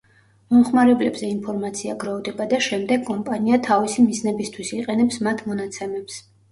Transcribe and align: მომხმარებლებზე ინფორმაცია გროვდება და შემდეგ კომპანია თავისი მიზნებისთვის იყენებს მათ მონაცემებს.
მომხმარებლებზე 0.53 1.29
ინფორმაცია 1.33 1.97
გროვდება 2.05 2.49
და 2.55 2.61
შემდეგ 2.71 3.07
კომპანია 3.13 3.63
თავისი 3.71 4.09
მიზნებისთვის 4.11 4.77
იყენებს 4.83 5.27
მათ 5.29 5.51
მონაცემებს. 5.53 6.23